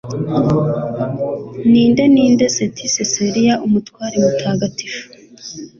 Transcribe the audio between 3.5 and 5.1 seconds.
Umutware Mutagatifu